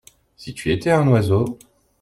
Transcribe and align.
Si 0.35 0.55
tu 0.55 0.71
étais 0.71 0.89
un 0.89 1.07
oiseau. 1.09 1.59